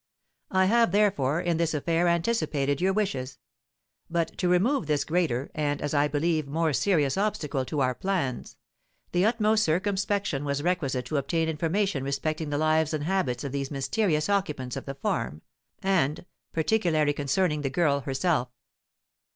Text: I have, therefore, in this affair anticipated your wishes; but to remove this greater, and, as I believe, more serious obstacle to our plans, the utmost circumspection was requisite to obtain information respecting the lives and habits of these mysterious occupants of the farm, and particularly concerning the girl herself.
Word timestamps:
I 0.49 0.65
have, 0.65 0.91
therefore, 0.91 1.39
in 1.41 1.57
this 1.57 1.75
affair 1.75 2.07
anticipated 2.07 2.81
your 2.81 2.91
wishes; 2.91 3.37
but 4.09 4.35
to 4.39 4.49
remove 4.49 4.87
this 4.87 5.03
greater, 5.03 5.51
and, 5.53 5.79
as 5.79 5.93
I 5.93 6.07
believe, 6.07 6.47
more 6.47 6.73
serious 6.73 7.17
obstacle 7.17 7.65
to 7.65 7.81
our 7.81 7.93
plans, 7.93 8.57
the 9.11 9.25
utmost 9.27 9.63
circumspection 9.63 10.43
was 10.43 10.63
requisite 10.63 11.05
to 11.05 11.17
obtain 11.17 11.47
information 11.47 12.03
respecting 12.03 12.49
the 12.49 12.57
lives 12.57 12.95
and 12.95 13.03
habits 13.03 13.43
of 13.43 13.51
these 13.51 13.69
mysterious 13.69 14.27
occupants 14.27 14.75
of 14.75 14.85
the 14.87 14.95
farm, 14.95 15.43
and 15.83 16.25
particularly 16.51 17.13
concerning 17.13 17.61
the 17.61 17.69
girl 17.69 17.99
herself. 17.99 18.49